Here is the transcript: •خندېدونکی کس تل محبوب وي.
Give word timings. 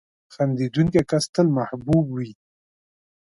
•خندېدونکی 0.33 1.01
کس 1.11 1.23
تل 1.35 1.47
محبوب 1.57 2.05
وي. 2.15 2.31